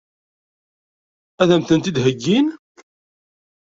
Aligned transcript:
Ad 1.41 1.49
m-tent-id-heggin? 1.59 2.47